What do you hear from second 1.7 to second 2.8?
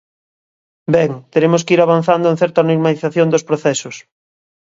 ir avanzando en certa